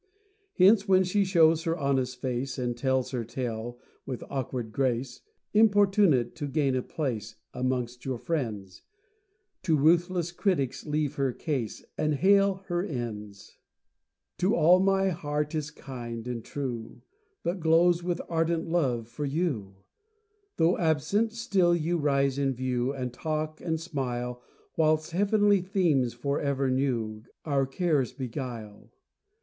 Hence, 0.57 0.87
when 0.87 1.03
she 1.03 1.23
shows 1.23 1.61
her 1.65 1.77
honest 1.77 2.19
face, 2.19 2.57
And 2.57 2.75
tells 2.75 3.11
her 3.11 3.23
tale 3.23 3.77
with 4.03 4.23
awkward 4.31 4.71
grace, 4.71 5.21
Importunate 5.53 6.33
to 6.37 6.47
gain 6.47 6.73
a 6.75 6.81
place 6.81 7.35
Amongst 7.53 8.03
your 8.03 8.17
friends, 8.17 8.81
To 9.61 9.77
ruthless 9.77 10.31
critics 10.31 10.87
leave 10.87 11.17
her 11.17 11.31
case, 11.31 11.85
And 11.99 12.15
hail 12.15 12.63
her 12.65 12.81
ends. 12.83 13.59
To 14.39 14.55
all 14.55 14.79
my 14.79 15.09
heart 15.09 15.53
is 15.53 15.69
kind 15.69 16.27
and 16.27 16.43
true, 16.43 17.03
But 17.43 17.59
glows 17.59 18.01
with 18.01 18.21
ardent 18.27 18.67
love 18.67 19.07
for 19.07 19.25
you; 19.25 19.75
Though 20.57 20.79
absent, 20.79 21.31
still 21.33 21.75
you 21.75 21.97
rise 21.99 22.39
in 22.39 22.55
view, 22.55 22.91
And 22.91 23.13
talk 23.13 23.61
and 23.61 23.79
smile, 23.79 24.41
Whilst 24.75 25.11
heavenly 25.11 25.61
themes, 25.61 26.15
for 26.15 26.39
ever 26.41 26.71
new, 26.71 27.21
Our 27.45 27.67
cares 27.67 28.13
beguile. 28.13 28.91